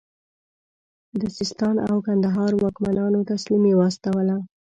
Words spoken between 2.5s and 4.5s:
واکمنانو تسلیمي واستوله.